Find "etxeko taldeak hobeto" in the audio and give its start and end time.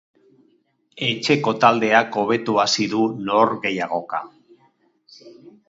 1.07-2.57